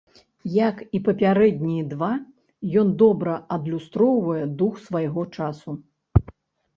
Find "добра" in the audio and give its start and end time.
3.01-3.35